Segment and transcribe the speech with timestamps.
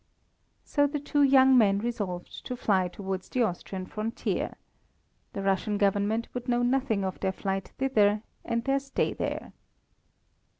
[0.63, 4.55] So the two young men resolved to fly towards the Austrian frontier.
[5.33, 9.53] The Russian Government would know nothing of their flight thither and their stay there.